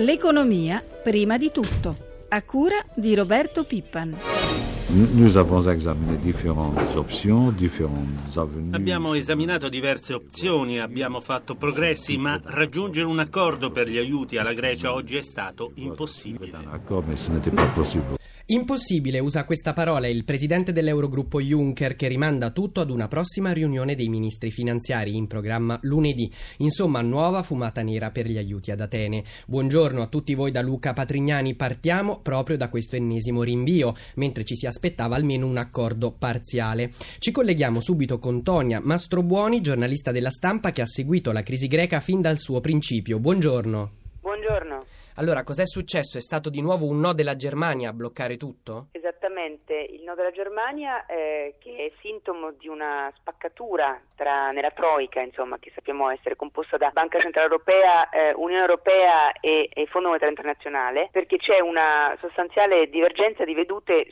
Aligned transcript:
L'economia 0.00 0.82
prima 1.02 1.36
di 1.36 1.50
tutto, 1.52 1.94
a 2.28 2.42
cura 2.42 2.82
di 2.94 3.14
Roberto 3.14 3.64
Pippan. 3.64 4.16
Abbiamo 8.70 9.12
esaminato 9.12 9.68
diverse 9.68 10.14
opzioni, 10.14 10.80
abbiamo 10.80 11.20
fatto 11.20 11.54
progressi, 11.54 12.16
ma 12.16 12.40
raggiungere 12.42 13.04
un 13.04 13.18
accordo 13.18 13.70
per 13.72 13.90
gli 13.90 13.98
aiuti 13.98 14.38
alla 14.38 14.54
Grecia 14.54 14.94
oggi 14.94 15.18
è 15.18 15.22
stato 15.22 15.72
impossibile. 15.74 16.56
Impossibile 18.46 19.20
usa 19.20 19.44
questa 19.44 19.72
parola 19.72 20.08
il 20.08 20.24
presidente 20.24 20.72
dell'Eurogruppo 20.72 21.40
Juncker 21.40 21.94
che 21.94 22.08
rimanda 22.08 22.50
tutto 22.50 22.80
ad 22.80 22.90
una 22.90 23.06
prossima 23.06 23.52
riunione 23.52 23.94
dei 23.94 24.08
ministri 24.08 24.50
finanziari 24.50 25.14
in 25.14 25.26
programma 25.26 25.78
lunedì. 25.82 26.32
Insomma, 26.58 27.00
nuova 27.00 27.42
fumata 27.42 27.82
nera 27.82 28.10
per 28.10 28.28
gli 28.28 28.38
aiuti 28.38 28.70
ad 28.70 28.80
Atene. 28.80 29.22
Buongiorno 29.46 30.02
a 30.02 30.06
tutti 30.08 30.34
voi 30.34 30.50
da 30.50 30.62
Luca 30.62 30.92
Patrignani. 30.92 31.54
Partiamo 31.54 32.20
proprio 32.20 32.56
da 32.56 32.68
questo 32.68 32.96
ennesimo 32.96 33.42
rinvio, 33.42 33.94
mentre 34.14 34.44
ci 34.44 34.56
si 34.56 34.66
aspettava 34.66 35.14
almeno 35.14 35.46
un 35.46 35.56
accordo 35.56 36.10
parziale. 36.10 36.90
Ci 37.18 37.30
colleghiamo 37.30 37.80
subito 37.80 38.18
con 38.18 38.42
Tonia 38.42 38.80
Mastrobuoni, 38.82 39.60
giornalista 39.60 40.10
della 40.10 40.30
stampa 40.30 40.72
che 40.72 40.82
ha 40.82 40.86
seguito 40.86 41.30
la 41.30 41.42
crisi 41.42 41.68
greca 41.68 42.00
fin 42.00 42.20
dal 42.20 42.38
suo 42.38 42.60
principio. 42.60 43.20
Buongiorno. 43.20 43.99
Allora, 45.20 45.44
cos'è 45.44 45.66
successo? 45.66 46.16
È 46.16 46.20
stato 46.22 46.48
di 46.48 46.62
nuovo 46.62 46.86
un 46.86 46.98
no 46.98 47.12
della 47.12 47.36
Germania 47.36 47.90
a 47.90 47.92
bloccare 47.92 48.38
tutto? 48.38 48.86
Esattamente, 48.92 49.74
il 49.74 50.02
no 50.02 50.14
della 50.14 50.30
Germania 50.30 51.04
eh, 51.04 51.56
che 51.58 51.76
è 51.76 51.92
sintomo 52.00 52.52
di 52.52 52.68
una 52.68 53.12
spaccatura 53.18 54.00
tra, 54.16 54.50
nella 54.50 54.70
Troica, 54.70 55.20
insomma, 55.20 55.58
che 55.58 55.72
sappiamo 55.74 56.08
essere 56.08 56.36
composta 56.36 56.78
da 56.78 56.88
Banca 56.90 57.20
Centrale 57.20 57.48
Europea, 57.48 58.08
eh, 58.08 58.32
Unione 58.32 58.62
Europea 58.62 59.32
e, 59.32 59.68
e 59.70 59.86
Fondo 59.90 60.08
Monetario 60.08 60.34
Internazionale, 60.34 61.10
perché 61.12 61.36
c'è 61.36 61.60
una 61.60 62.16
sostanziale 62.18 62.88
divergenza 62.88 63.44
di 63.44 63.52
vedute 63.52 64.06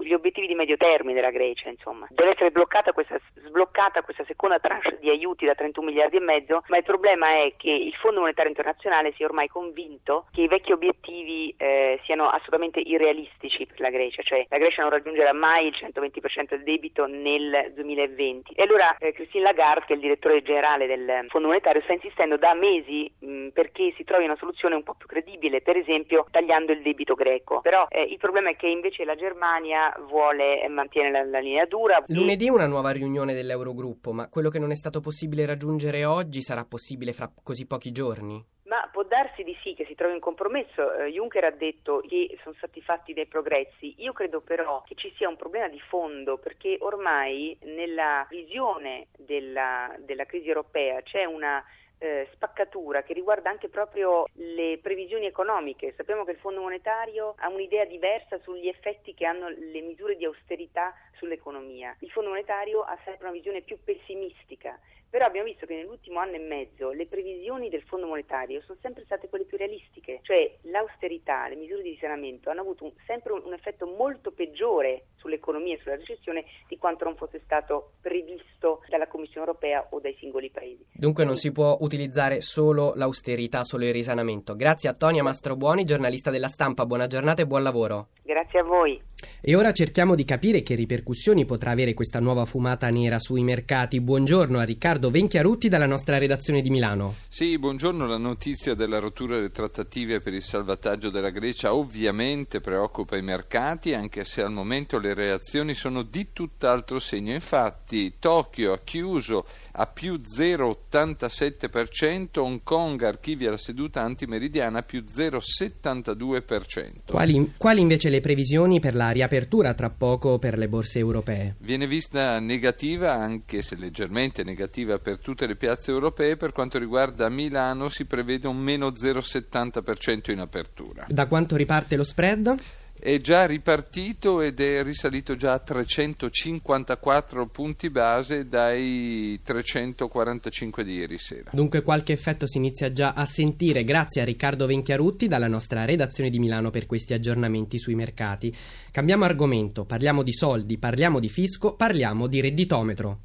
sugli 0.00 0.14
obiettivi 0.14 0.46
di 0.46 0.54
medio 0.54 0.78
termine 0.78 1.14
della 1.14 1.30
Grecia, 1.30 1.68
insomma. 1.68 2.06
Deve 2.08 2.30
essere 2.30 2.50
bloccata 2.50 2.92
questa, 2.92 3.20
sbloccata 3.34 4.02
questa 4.02 4.24
seconda 4.24 4.58
tranche 4.58 4.96
di 4.98 5.10
aiuti 5.10 5.44
da 5.44 5.54
31 5.54 5.86
miliardi 5.86 6.16
e 6.16 6.20
mezzo, 6.20 6.62
ma 6.68 6.78
il 6.78 6.84
problema 6.84 7.28
è 7.42 7.52
che 7.56 7.70
il 7.70 7.94
Fondo 7.94 8.20
Monetario 8.20 8.50
Internazionale 8.50 9.12
si 9.12 9.22
è 9.22 9.26
ormai 9.26 9.48
convinto 9.48 10.26
che 10.32 10.42
i 10.42 10.48
vecchi 10.48 10.72
obiettivi 10.72 11.54
eh, 11.58 12.00
siano 12.04 12.28
assolutamente 12.28 12.80
irrealistici 12.80 13.66
per 13.66 13.80
la 13.80 13.90
Grecia, 13.90 14.22
cioè 14.22 14.46
la 14.48 14.58
Grecia 14.58 14.82
non 14.82 14.90
raggiungerà 14.90 15.32
mai 15.34 15.66
il 15.66 15.76
120% 15.78 16.48
del 16.48 16.62
debito 16.62 17.06
nel 17.06 17.72
2020. 17.74 18.52
E 18.54 18.62
allora 18.62 18.96
eh, 18.98 19.12
Christine 19.12 19.44
Lagarde, 19.44 19.84
che 19.86 19.92
è 19.92 19.96
il 19.96 20.02
direttore 20.02 20.42
generale 20.42 20.86
del 20.86 21.26
Fondo 21.28 21.48
Monetario, 21.48 21.82
sta 21.82 21.92
insistendo 21.92 22.38
da 22.38 22.54
mesi 22.54 23.10
mh, 23.18 23.48
perché 23.48 23.92
si 23.96 24.04
trovi 24.04 24.24
una 24.24 24.36
soluzione 24.36 24.74
un 24.74 24.82
po' 24.82 24.94
più 24.94 25.06
credibile, 25.06 25.60
per 25.60 25.76
esempio 25.76 26.26
tagliando 26.30 26.72
il 26.72 26.80
debito 26.80 27.14
greco. 27.14 27.60
Però 27.60 27.86
eh, 27.90 28.02
il 28.02 28.18
problema 28.18 28.50
è 28.50 28.56
che 28.56 28.66
invece 28.66 29.04
la 29.04 29.14
Germania 29.14 29.89
vuole 30.08 30.66
mantenere 30.68 31.10
la, 31.10 31.24
la 31.24 31.38
linea 31.40 31.66
dura. 31.66 32.02
Lunedì 32.06 32.48
una 32.48 32.66
nuova 32.66 32.90
riunione 32.90 33.34
dell'Eurogruppo, 33.34 34.12
ma 34.12 34.28
quello 34.28 34.48
che 34.48 34.58
non 34.58 34.70
è 34.70 34.76
stato 34.76 35.00
possibile 35.00 35.46
raggiungere 35.46 36.04
oggi 36.04 36.42
sarà 36.42 36.64
possibile 36.64 37.12
fra 37.12 37.30
così 37.42 37.66
pochi 37.66 37.92
giorni? 37.92 38.44
Ma 38.70 38.88
può 38.92 39.02
darsi 39.02 39.42
di 39.42 39.56
sì 39.64 39.74
che 39.74 39.84
si 39.86 39.96
trovi 39.96 40.14
un 40.14 40.20
compromesso. 40.20 40.92
Eh, 40.94 41.10
Juncker 41.10 41.42
ha 41.42 41.50
detto 41.50 42.02
che 42.06 42.38
sono 42.44 42.54
stati 42.56 42.80
fatti 42.80 43.12
dei 43.12 43.26
progressi. 43.26 43.94
Io 43.98 44.12
credo 44.12 44.42
però 44.42 44.82
che 44.86 44.94
ci 44.94 45.12
sia 45.16 45.28
un 45.28 45.34
problema 45.34 45.68
di 45.68 45.80
fondo 45.80 46.38
perché 46.38 46.76
ormai 46.78 47.58
nella 47.62 48.24
visione 48.30 49.08
della, 49.16 49.92
della 49.98 50.24
crisi 50.24 50.46
europea 50.46 51.02
c'è 51.02 51.24
una 51.24 51.64
eh, 52.00 52.28
spaccatura 52.32 53.02
che 53.02 53.12
riguarda 53.12 53.50
anche 53.50 53.68
proprio 53.68 54.24
le 54.32 54.78
previsioni 54.82 55.26
economiche. 55.26 55.92
Sappiamo 55.96 56.24
che 56.24 56.32
il 56.32 56.38
Fondo 56.38 56.60
monetario 56.62 57.34
ha 57.38 57.48
un'idea 57.48 57.84
diversa 57.84 58.38
sugli 58.40 58.68
effetti 58.68 59.14
che 59.14 59.26
hanno 59.26 59.48
le 59.48 59.80
misure 59.82 60.16
di 60.16 60.24
austerità 60.24 60.94
sull'economia. 61.16 61.94
Il 62.00 62.10
Fondo 62.10 62.30
monetario 62.30 62.80
ha 62.82 62.98
sempre 63.04 63.24
una 63.24 63.32
visione 63.32 63.60
più 63.60 63.78
pessimistica 63.84 64.78
però 65.10 65.26
abbiamo 65.26 65.48
visto 65.48 65.66
che 65.66 65.74
nell'ultimo 65.74 66.20
anno 66.20 66.36
e 66.36 66.38
mezzo 66.38 66.92
le 66.92 67.06
previsioni 67.06 67.68
del 67.68 67.82
Fondo 67.82 68.06
monetario 68.06 68.62
sono 68.62 68.78
sempre 68.80 69.02
state 69.04 69.28
quelle 69.28 69.44
più 69.44 69.58
realistiche, 69.58 70.20
cioè 70.22 70.56
l'austerità, 70.62 71.48
le 71.48 71.56
misure 71.56 71.82
di 71.82 71.90
risanamento 71.90 72.48
hanno 72.48 72.60
avuto 72.60 72.84
un, 72.84 72.92
sempre 73.06 73.32
un, 73.32 73.42
un, 73.44 73.52
effetto 73.52 73.86
molto 73.86 74.30
peggiore 74.30 75.06
sull'economia 75.16 75.74
e 75.74 75.78
sulla 75.82 75.96
recessione 75.96 76.44
di 76.68 76.78
quanto 76.78 77.04
non 77.04 77.16
fosse 77.16 77.40
stato 77.44 77.94
previsto 78.00 78.82
dalla 78.88 79.08
Commissione 79.08 79.46
europea 79.46 79.84
o 79.90 79.98
dai 79.98 80.16
singoli 80.20 80.48
paesi. 80.50 80.86
Dunque 80.92 81.24
non 81.24 81.36
si 81.36 81.50
può 81.50 81.76
utilizzare 81.80 82.40
solo 82.40 82.92
l'austerità, 82.94 83.64
solo 83.64 83.84
il 83.84 83.92
risanamento. 83.92 84.54
Grazie 84.54 84.90
a 84.90 84.94
Tonia 84.94 85.24
Mastrobuoni, 85.24 85.84
giornalista 85.84 86.30
della 86.30 86.48
stampa, 86.48 86.86
buona 86.86 87.08
giornata 87.08 87.42
e 87.42 87.46
buon 87.46 87.64
lavoro. 87.64 88.10
Grazie 88.22 88.60
a 88.60 88.62
voi. 88.62 89.00
E 89.42 89.56
ora 89.56 89.72
cerchiamo 89.72 90.14
di 90.14 90.24
capire 90.24 90.62
che 90.62 90.76
ripercussioni 90.76 91.44
potrà 91.44 91.72
avere 91.72 91.94
questa 91.94 92.20
nuova 92.20 92.44
fumata 92.44 92.88
nera 92.90 93.18
sui 93.18 93.42
mercati. 93.42 94.00
Buongiorno 94.00 94.58
a 94.58 94.62
Riccardo 94.62 94.99
Venchiarutti 95.08 95.70
dalla 95.70 95.86
nostra 95.86 96.18
redazione 96.18 96.60
di 96.60 96.68
Milano. 96.68 97.14
Sì, 97.28 97.58
buongiorno. 97.58 98.06
La 98.06 98.18
notizia 98.18 98.74
della 98.74 98.98
rottura 98.98 99.36
delle 99.36 99.50
trattative 99.50 100.20
per 100.20 100.34
il 100.34 100.42
salvataggio 100.42 101.08
della 101.08 101.30
Grecia 101.30 101.72
ovviamente 101.72 102.60
preoccupa 102.60 103.16
i 103.16 103.22
mercati, 103.22 103.94
anche 103.94 104.24
se 104.24 104.42
al 104.42 104.50
momento 104.50 104.98
le 104.98 105.14
reazioni 105.14 105.74
sono 105.74 106.02
di 106.02 106.32
tutt'altro 106.32 106.98
segno. 106.98 107.32
Infatti 107.32 108.14
Tokyo 108.18 108.72
ha 108.72 108.78
chiuso 108.78 109.46
a 109.72 109.86
più 109.86 110.16
0,87%, 110.16 112.40
Hong 112.40 112.60
Kong 112.62 113.02
archivia 113.02 113.50
la 113.50 113.56
seduta 113.56 114.02
antimeridiana 114.02 114.80
a 114.80 114.82
più 114.82 115.04
0,72%. 115.08 116.90
Quali, 117.06 117.52
quali 117.56 117.80
invece 117.80 118.10
le 118.10 118.20
previsioni 118.20 118.80
per 118.80 118.96
la 118.96 119.10
riapertura 119.10 119.74
tra 119.74 119.90
poco 119.90 120.40
per 120.40 120.58
le 120.58 120.68
borse 120.68 120.98
europee? 120.98 121.54
Viene 121.58 121.86
vista 121.86 122.40
negativa, 122.40 123.12
anche 123.12 123.62
se 123.62 123.76
leggermente 123.76 124.42
negativa 124.42 124.89
per 124.98 125.18
tutte 125.18 125.46
le 125.46 125.56
piazze 125.56 125.90
europee, 125.90 126.36
per 126.36 126.52
quanto 126.52 126.78
riguarda 126.78 127.28
Milano 127.28 127.88
si 127.88 128.04
prevede 128.04 128.48
un 128.48 128.58
meno 128.58 128.88
0,70% 128.88 130.30
in 130.30 130.40
apertura. 130.40 131.06
Da 131.08 131.26
quanto 131.26 131.56
riparte 131.56 131.96
lo 131.96 132.04
spread? 132.04 132.56
è 133.00 133.18
già 133.18 133.46
ripartito 133.46 134.42
ed 134.42 134.60
è 134.60 134.82
risalito 134.82 135.34
già 135.34 135.54
a 135.54 135.58
354 135.58 137.46
punti 137.46 137.88
base 137.88 138.46
dai 138.46 139.40
345 139.42 140.84
di 140.84 140.94
ieri 140.96 141.16
sera. 141.16 141.50
Dunque 141.52 141.82
qualche 141.82 142.12
effetto 142.12 142.46
si 142.46 142.58
inizia 142.58 142.92
già 142.92 143.14
a 143.14 143.24
sentire 143.24 143.84
grazie 143.84 144.20
a 144.20 144.24
Riccardo 144.24 144.66
Venchiarutti 144.66 145.28
dalla 145.28 145.48
nostra 145.48 145.86
redazione 145.86 146.28
di 146.28 146.38
Milano 146.38 146.68
per 146.68 146.84
questi 146.84 147.14
aggiornamenti 147.14 147.78
sui 147.78 147.94
mercati. 147.94 148.54
Cambiamo 148.90 149.24
argomento, 149.24 149.86
parliamo 149.86 150.22
di 150.22 150.34
soldi, 150.34 150.76
parliamo 150.76 151.20
di 151.20 151.30
fisco, 151.30 151.74
parliamo 151.74 152.26
di 152.26 152.40
redditometro. 152.42 153.20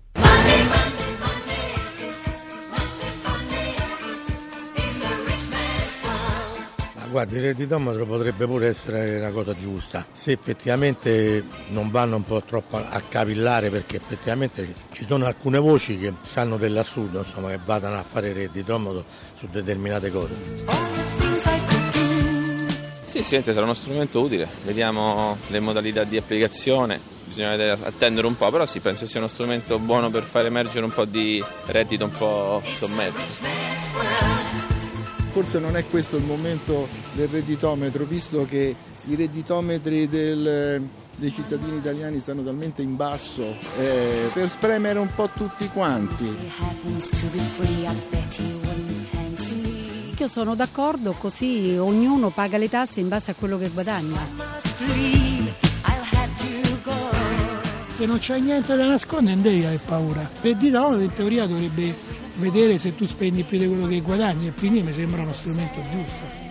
Guardi, 7.16 7.38
il 7.38 7.44
redditometro 7.44 8.06
potrebbe 8.06 8.46
pure 8.46 8.68
essere 8.68 9.16
una 9.16 9.32
cosa 9.32 9.56
giusta, 9.56 10.06
se 10.12 10.34
effettivamente 10.34 11.46
non 11.70 11.90
vanno 11.90 12.18
un 12.18 12.24
po' 12.26 12.44
troppo 12.44 12.76
a 12.76 13.02
cavillare, 13.08 13.70
perché 13.70 13.96
effettivamente 13.96 14.74
ci 14.92 15.06
sono 15.06 15.26
alcune 15.26 15.58
voci 15.60 15.98
che 15.98 16.14
sanno 16.30 16.58
dell'assurdo, 16.58 17.20
insomma, 17.20 17.52
che 17.52 17.60
vadano 17.64 17.96
a 17.98 18.04
fare 18.04 18.32
il 18.32 18.36
redditometro 18.36 19.06
su 19.40 19.48
determinate 19.50 20.12
cose. 20.12 20.34
Sì, 23.06 23.20
sicuramente 23.20 23.54
sarà 23.54 23.64
uno 23.64 23.74
strumento 23.76 24.20
utile, 24.20 24.50
vediamo 24.66 25.38
le 25.48 25.62
modalità 25.62 26.04
di 26.04 26.18
applicazione, 26.18 27.00
bisogna 27.24 27.78
attendere 27.82 28.28
un 28.28 28.36
po', 28.36 28.52
però 28.52 28.66
sì, 28.66 28.82
penso 28.82 29.06
sia 29.06 29.22
uno 29.22 29.30
strumento 29.30 29.80
buono 29.80 30.10
per 30.10 30.24
far 30.24 30.46
emergere 30.48 30.84
un 30.84 30.92
po' 30.92 31.06
di 31.06 31.42
reddito 31.68 32.04
un 32.04 32.12
po' 32.12 32.62
sommerso 32.74 33.75
forse 35.36 35.60
non 35.60 35.76
è 35.76 35.84
questo 35.90 36.16
il 36.16 36.24
momento 36.24 36.88
del 37.12 37.28
redditometro, 37.28 38.06
visto 38.06 38.46
che 38.46 38.74
i 39.08 39.16
redditometri 39.16 40.08
del, 40.08 40.88
dei 41.14 41.30
cittadini 41.30 41.76
italiani 41.76 42.22
stanno 42.22 42.42
talmente 42.42 42.82
in 42.82 42.96
basso 42.96 43.44
eh, 43.78 44.30
per 44.32 44.50
spremere 44.50 44.98
un 44.98 45.10
po' 45.14 45.30
tutti 45.36 45.68
quanti. 45.68 46.24
Io 50.18 50.28
sono 50.30 50.56
d'accordo, 50.56 51.12
così 51.20 51.76
ognuno 51.78 52.30
paga 52.30 52.58
le 52.58 52.70
tasse 52.70 53.02
in 53.02 53.10
base 53.10 53.32
a 53.32 53.34
quello 53.38 53.58
che 53.58 53.68
guadagna. 53.68 54.26
Se 57.88 58.06
non 58.06 58.20
c'è 58.20 58.40
niente 58.40 58.74
da 58.78 58.88
nascondere 58.88 59.34
non 59.34 59.44
devi 59.44 59.66
avere 59.66 59.82
paura. 59.86 60.22
Per 60.22 60.54
redditometro 60.54 61.04
in 61.04 61.14
teoria 61.14 61.46
dovrebbe 61.46 62.24
vedere 62.36 62.78
se 62.78 62.96
tu 62.96 63.06
spendi 63.06 63.44
più 63.44 63.58
di 63.58 63.68
quello 63.68 63.88
che 63.88 64.02
guadagni 64.02 64.48
e 64.48 64.52
quindi 64.52 64.82
mi 64.82 64.94
sembra 64.94 65.22
uno 65.22 65.34
strumento 65.34 65.80
giusto. 65.92 66.45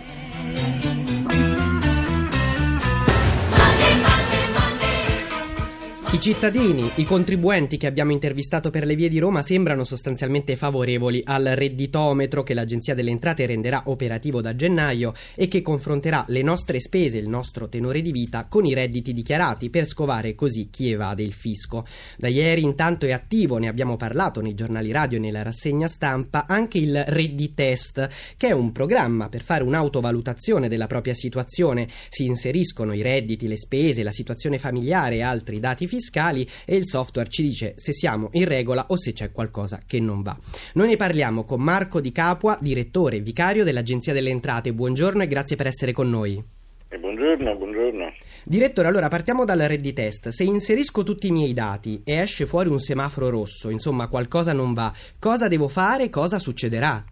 I 6.15 6.21
cittadini, 6.21 6.89
i 6.95 7.03
contribuenti 7.03 7.75
che 7.75 7.87
abbiamo 7.87 8.13
intervistato 8.13 8.69
per 8.69 8.85
le 8.85 8.95
vie 8.95 9.09
di 9.09 9.19
Roma 9.19 9.43
sembrano 9.43 9.83
sostanzialmente 9.83 10.55
favorevoli 10.55 11.21
al 11.25 11.43
redditometro 11.43 12.41
che 12.41 12.53
l'Agenzia 12.53 12.93
delle 12.93 13.11
Entrate 13.11 13.45
renderà 13.45 13.83
operativo 13.87 14.39
da 14.39 14.55
gennaio 14.55 15.11
e 15.35 15.49
che 15.49 15.61
confronterà 15.61 16.23
le 16.29 16.41
nostre 16.41 16.79
spese, 16.79 17.17
il 17.17 17.27
nostro 17.27 17.67
tenore 17.67 18.01
di 18.01 18.13
vita 18.13 18.45
con 18.45 18.65
i 18.65 18.73
redditi 18.73 19.11
dichiarati 19.11 19.69
per 19.69 19.85
scovare 19.85 20.35
così 20.35 20.69
chi 20.71 20.89
evade 20.89 21.21
il 21.21 21.33
fisco. 21.33 21.85
Da 22.15 22.29
ieri 22.29 22.63
intanto 22.63 23.05
è 23.05 23.11
attivo, 23.11 23.57
ne 23.57 23.67
abbiamo 23.67 23.97
parlato 23.97 24.39
nei 24.39 24.53
giornali 24.53 24.93
radio 24.93 25.17
e 25.17 25.21
nella 25.21 25.43
rassegna 25.43 25.89
stampa, 25.89 26.45
anche 26.47 26.77
il 26.77 27.03
Redditest, 27.05 28.07
che 28.37 28.47
è 28.47 28.51
un 28.53 28.71
programma 28.71 29.27
per 29.27 29.43
fare 29.43 29.63
un'autovalutazione 29.63 30.69
della 30.69 30.87
propria 30.87 31.13
situazione. 31.13 31.89
Si 32.07 32.23
inseriscono 32.23 32.93
i 32.93 33.01
redditi, 33.01 33.49
le 33.49 33.57
spese, 33.57 34.01
la 34.01 34.13
situazione 34.13 34.59
familiare 34.59 35.15
e 35.15 35.21
altri 35.21 35.59
dati 35.59 35.85
fiscali 35.85 36.03
fiscali 36.05 36.47
e 36.65 36.75
il 36.75 36.85
software 36.85 37.29
ci 37.29 37.41
dice 37.41 37.73
se 37.77 37.91
siamo 37.91 38.29
in 38.33 38.45
regola 38.45 38.85
o 38.89 38.97
se 38.97 39.13
c'è 39.13 39.31
qualcosa 39.31 39.81
che 39.85 39.99
non 39.99 40.21
va. 40.21 40.37
Noi 40.73 40.87
ne 40.87 40.97
parliamo 40.97 41.43
con 41.43 41.61
Marco 41.61 41.99
Di 41.99 42.11
Capua, 42.11 42.57
direttore 42.61 43.19
vicario 43.19 43.63
dell'Agenzia 43.63 44.13
delle 44.13 44.29
Entrate. 44.29 44.73
Buongiorno 44.73 45.23
e 45.23 45.27
grazie 45.27 45.55
per 45.55 45.67
essere 45.67 45.91
con 45.91 46.09
noi. 46.09 46.41
Eh, 46.87 46.97
buongiorno, 46.99 47.55
buongiorno. 47.55 48.13
Direttore, 48.43 48.87
allora 48.87 49.07
partiamo 49.07 49.43
dal 49.43 49.59
redditest. 49.59 50.29
Se 50.29 50.43
inserisco 50.43 51.03
tutti 51.03 51.27
i 51.27 51.31
miei 51.31 51.53
dati 51.53 52.01
e 52.05 52.17
esce 52.17 52.45
fuori 52.45 52.69
un 52.69 52.79
semaforo 52.79 53.29
rosso, 53.29 53.69
insomma 53.69 54.07
qualcosa 54.07 54.53
non 54.53 54.73
va, 54.73 54.93
cosa 55.19 55.47
devo 55.47 55.67
fare? 55.67 56.09
Cosa 56.09 56.37
succederà? 56.37 57.03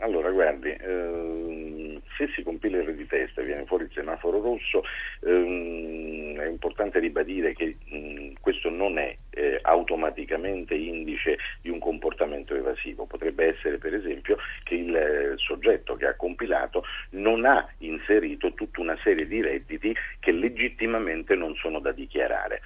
Allora, 0.00 0.30
guardi, 0.30 0.70
ehm, 0.70 2.00
se 2.20 2.30
si 2.34 2.42
compila 2.42 2.78
il 2.78 2.84
redditest 2.84 3.38
e 3.38 3.44
viene 3.44 3.64
fuori 3.64 3.84
il 3.84 3.90
semaforo 3.94 4.42
rosso, 4.42 4.84
ehm, 5.22 6.38
è 6.38 6.46
importante 6.46 6.98
ribadire 6.98 7.54
che 7.54 7.76
mh, 7.82 8.32
questo 8.40 8.68
non 8.68 8.98
è 8.98 9.14
eh, 9.30 9.58
automaticamente 9.62 10.74
indice 10.74 11.38
di 11.62 11.70
un 11.70 11.78
comportamento 11.78 12.54
evasivo. 12.54 13.06
Potrebbe 13.06 13.46
essere, 13.46 13.78
per 13.78 13.94
esempio, 13.94 14.36
che 14.64 14.74
il 14.74 14.94
eh, 14.94 15.34
soggetto 15.36 15.96
che 15.96 16.06
ha 16.06 16.14
compilato 16.14 16.84
non 17.10 17.46
ha 17.46 17.66
inserito 17.78 18.52
tutta 18.52 18.82
una 18.82 18.98
serie 19.00 19.26
di 19.26 19.40
redditi 19.40 19.96
che 20.18 20.32
legittimamente 20.32 21.34
non 21.34 21.54
sono 21.54 21.78
da 21.78 21.92
dichiarare. 21.92 22.60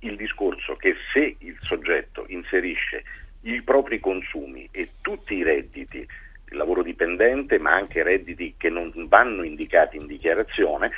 Il 0.00 0.16
discorso 0.16 0.76
che 0.76 0.94
se 1.12 1.36
il 1.38 1.56
soggetto 1.60 2.26
inserisce 2.28 3.02
i 3.42 3.62
propri 3.62 4.00
consumi 4.00 4.68
e 4.70 4.90
tutti 5.00 5.34
i 5.34 5.42
redditi 5.42 6.06
lavoro 6.50 6.82
dipendente, 6.82 7.58
ma 7.58 7.74
anche 7.74 8.02
redditi 8.02 8.54
che 8.56 8.68
non 8.68 8.92
vanno 9.08 9.42
indicati 9.42 9.96
in 9.96 10.06
dichiarazione, 10.06 10.90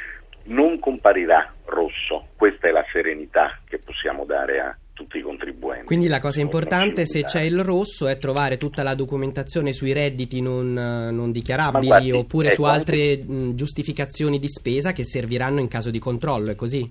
non 0.45 0.79
comparirà 0.79 1.53
rosso. 1.67 2.29
Questa 2.37 2.69
è 2.69 2.71
la 2.71 2.85
serenità 2.93 3.59
che 3.65 3.79
possiamo 3.79 4.25
dare 4.25 4.61
a 4.61 4.77
tutti 4.93 5.19
i 5.19 5.23
contribuenti. 5.23 5.85
Quindi 5.85 6.09
la 6.09 6.19
cosa 6.19 6.41
importante 6.41 7.07
se 7.07 7.23
c'è 7.23 7.43
il 7.43 7.63
rosso 7.63 8.09
è 8.09 8.19
trovare 8.19 8.57
tutta 8.57 8.83
la 8.83 8.95
documentazione 8.95 9.73
sui 9.73 9.93
redditi 9.93 10.41
non, 10.41 10.73
non 10.73 11.31
dichiarabili 11.31 11.87
guardi, 11.87 12.11
oppure 12.11 12.51
su 12.51 12.65
altre 12.65 13.13
anche... 13.13 13.55
giustificazioni 13.55 14.41
di 14.41 14.49
spesa 14.49 14.93
che 14.93 15.05
serviranno 15.05 15.61
in 15.61 15.69
caso 15.69 15.91
di 15.91 16.01
controllo, 16.01 16.51
è 16.51 16.57
così? 16.57 16.91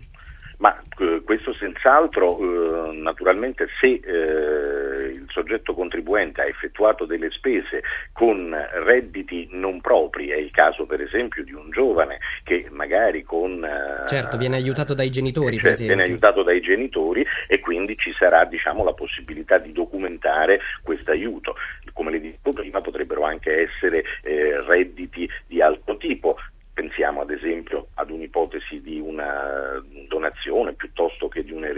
Ma 0.59 0.73
eh, 0.99 1.16
questo 1.27 1.53
senz'altro, 1.53 2.39
eh, 2.39 2.95
naturalmente 2.95 3.67
se 3.81 3.99
eh, 4.01 5.07
il 5.11 5.25
soggetto 5.27 5.73
contribuente 5.73 6.39
ha 6.39 6.45
effettuato 6.45 7.03
delle 7.03 7.29
spese 7.31 7.83
con 8.13 8.55
redditi 8.85 9.49
non 9.51 9.81
propri, 9.81 10.29
è 10.29 10.37
il 10.37 10.51
caso 10.51 10.85
per 10.85 11.01
esempio 11.01 11.43
di 11.43 11.51
un 11.51 11.69
giovane 11.69 12.19
che 12.45 12.67
magari 12.71 13.23
con... 13.23 13.61
Eh, 13.61 14.07
certo, 14.07 14.37
viene 14.37 14.55
aiutato 14.55 14.93
dai 14.93 15.09
genitori, 15.09 15.57
cioè, 15.57 15.75
Viene 15.75 16.03
aiutato 16.03 16.43
dai 16.43 16.61
genitori 16.61 17.25
e 17.47 17.59
quindi 17.59 17.97
ci 17.97 18.13
sarà 18.17 18.45
diciamo, 18.45 18.85
la 18.85 18.93
possibilità 18.93 19.57
di 19.57 19.73
documentare 19.73 20.61
questo 20.81 21.11
aiuto. 21.11 21.55
Come 21.91 22.11
le 22.11 22.21
dicevo 22.21 22.53
prima 22.53 22.79
potrebbero 22.79 23.23
anche 23.23 23.63
essere 23.63 24.05
eh, 24.23 24.61
redditi 24.65 25.29
di 25.45 25.61
altro 25.61 25.97
tipo, 25.97 26.37
pensiamo 26.77 27.21
ad 27.21 27.31
esempio 27.31 27.87
ad 27.95 28.11
un'ipotesi 28.11 28.81
di 28.81 28.99
una 28.99 29.83
donazione 30.07 30.73
piuttosto 30.73 30.96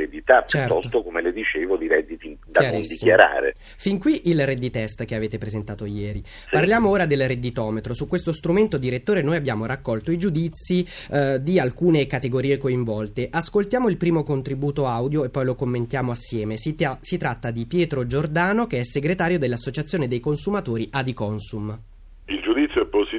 un'eredità, 0.10 0.44
certo. 0.46 0.74
piuttosto 0.74 1.04
come 1.04 1.22
le 1.22 1.32
dicevo 1.32 1.78
di 1.78 1.88
redditi 1.88 2.38
da 2.46 2.72
non 2.72 2.82
dichiarare. 2.82 3.54
Fin 3.78 4.00
qui 4.00 4.30
il 4.30 4.46
redditest 4.46 5.06
che 5.06 5.16
avete 5.16 5.38
presentato 5.38 5.86
ieri. 5.86 6.22
Sì. 6.26 6.48
Parliamo 6.52 6.90
ora 6.90 7.06
del 7.06 7.28
redditometro. 7.28 7.94
Su 7.94 8.08
questo 8.08 8.34
strumento, 8.34 8.78
direttore, 8.78 9.22
noi 9.22 9.36
abbiamo 9.36 9.66
raccolto 9.66 10.12
i 10.12 10.18
giudizi 10.18 10.86
eh, 11.12 11.42
di 11.42 11.60
alcune 11.60 12.08
categorie 12.08 12.58
coinvolte. 12.58 13.28
Ascoltiamo 13.32 13.88
il 13.88 13.98
primo 13.98 14.24
contributo 14.24 14.88
audio 14.88 15.24
e 15.24 15.30
poi 15.30 15.46
lo 15.46 15.56
commentiamo 15.56 16.12
assieme. 16.12 16.58
Si, 16.58 16.76
tia- 16.76 16.98
si 17.02 17.18
tratta 17.18 17.52
di 17.52 17.66
Pietro 17.66 18.06
Giordano 18.06 18.68
che 18.68 18.80
è 18.80 18.84
segretario 18.84 19.38
dell'Associazione 19.38 20.08
dei 20.08 20.20
consumatori 20.20 20.88
Adiconsum 20.90 21.80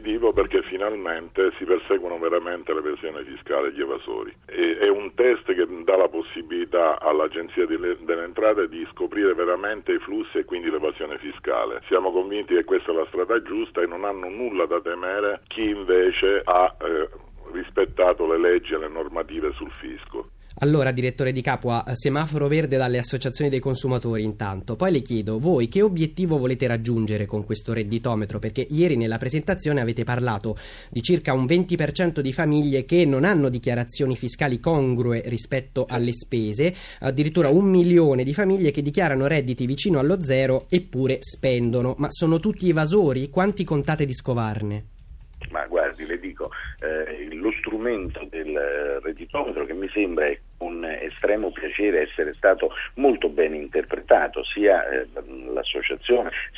positivo 0.01 0.33
perché 0.33 0.63
finalmente 0.63 1.53
si 1.59 1.65
perseguono 1.65 2.19
veramente 2.19 2.73
l'evasione 2.73 3.23
fiscale 3.25 3.69
e 3.69 3.73
gli 3.73 3.81
evasori. 3.81 4.35
E, 4.47 4.79
è 4.79 4.89
un 4.89 5.15
test 5.15 5.45
che 5.53 5.67
dà 5.85 5.97
la 5.97 6.09
possibilità 6.09 6.99
all'Agenzia 7.01 7.67
delle, 7.67 7.97
delle 8.01 8.25
Entrate 8.25 8.69
di 8.69 8.87
scoprire 8.93 9.35
veramente 9.35 9.93
i 9.93 9.99
flussi 9.99 10.39
e 10.39 10.45
quindi 10.45 10.71
l'evasione 10.71 11.19
fiscale. 11.19 11.83
Siamo 11.87 12.11
convinti 12.11 12.55
che 12.55 12.65
questa 12.65 12.93
è 12.93 12.95
la 12.95 13.07
strada 13.07 13.41
giusta 13.43 13.83
e 13.83 13.87
non 13.87 14.05
hanno 14.05 14.29
nulla 14.29 14.67
da 14.67 14.81
temere 14.81 15.43
chi 15.49 15.69
invece 15.69 16.41
ha 16.45 16.75
eh, 16.81 17.09
rispettato 17.53 18.27
le 18.27 18.39
leggi 18.39 18.73
e 18.73 18.79
le 18.79 18.89
normative 18.89 19.53
sul 19.53 19.71
fisco. 19.81 20.31
Allora, 20.63 20.93
direttore 20.93 21.33
di 21.33 21.41
Capua, 21.41 21.83
semaforo 21.95 22.47
verde 22.47 22.77
dalle 22.77 22.99
associazioni 22.99 23.49
dei 23.49 23.61
consumatori 23.61 24.23
intanto. 24.23 24.77
Poi 24.77 24.93
le 24.93 25.01
chiedo, 25.01 25.39
voi 25.39 25.69
che 25.69 25.81
obiettivo 25.81 26.37
volete 26.37 26.67
raggiungere 26.67 27.25
con 27.25 27.47
questo 27.47 27.73
redditometro? 27.73 28.39
Perché 28.39 28.67
ieri 28.69 28.97
nella 28.97 29.17
presentazione 29.17 29.81
avete 29.81 30.05
parlato 30.05 30.59
di 30.91 31.03
circa 31.03 31.33
un 31.33 31.47
20% 31.47 32.21
di 32.21 32.35
famiglie 32.35 32.85
che 32.85 33.07
non 33.07 33.25
hanno 33.25 33.49
dichiarazioni 33.49 34.17
fiscali 34.17 34.59
congrue 34.59 35.23
rispetto 35.29 35.87
alle 35.89 36.13
spese, 36.13 36.75
addirittura 36.99 37.49
un 37.49 37.65
milione 37.65 38.23
di 38.23 38.35
famiglie 38.35 38.71
che 38.71 38.83
dichiarano 38.83 39.27
redditi 39.27 39.65
vicino 39.65 39.99
allo 39.99 40.23
zero 40.23 40.67
eppure 40.69 41.21
spendono. 41.23 41.95
Ma 41.97 42.09
sono 42.11 42.39
tutti 42.39 42.69
evasori? 42.69 43.31
Quanti 43.31 43.65
contate 43.65 44.05
di 44.05 44.13
scovarne? 44.13 44.85
Le 46.11 46.19
dico, 46.19 46.51
eh, 46.81 47.29
lo 47.37 47.53
strumento 47.61 48.27
del 48.29 49.01
redditometro 49.01 49.65
che 49.65 49.75
mi 49.75 49.89
sembra 49.91 50.29
un 50.59 50.85
estremo 50.85 51.53
piacere 51.53 52.03
essere 52.03 52.35
stato 52.35 52.73
molto 52.95 53.29
ben 53.29 53.55
interpretato 53.55 54.43
sia 54.43 54.85
eh, 54.89 55.07